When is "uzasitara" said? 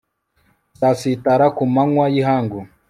0.73-1.45